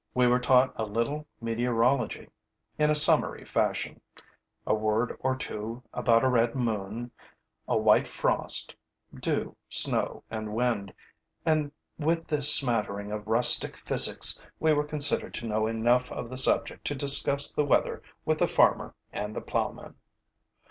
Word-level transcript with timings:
We 0.15 0.25
were 0.25 0.39
taught 0.39 0.73
a 0.77 0.83
little 0.83 1.27
meteorology, 1.41 2.31
in 2.79 2.89
a 2.89 2.95
summary 2.95 3.45
fashion: 3.45 4.01
a 4.65 4.73
word 4.73 5.15
or 5.19 5.35
two 5.35 5.83
about 5.93 6.23
a 6.23 6.27
red 6.27 6.55
moon, 6.55 7.11
a 7.67 7.77
white 7.77 8.07
frost, 8.07 8.75
dew, 9.13 9.55
snow 9.69 10.23
and 10.31 10.55
wind; 10.55 10.91
and, 11.45 11.71
with 11.99 12.25
this 12.25 12.51
smattering 12.51 13.11
of 13.11 13.27
rustic 13.27 13.77
physics, 13.77 14.43
we 14.59 14.73
were 14.73 14.85
considered 14.87 15.35
to 15.35 15.45
know 15.45 15.67
enough 15.67 16.11
of 16.11 16.31
the 16.31 16.35
subject 16.37 16.83
to 16.85 16.95
discuss 16.95 17.53
the 17.53 17.63
weather 17.63 18.01
with 18.25 18.39
the 18.39 18.47
farmer 18.47 18.95
and 19.13 19.35
the 19.35 19.41
plowman. 19.41 19.93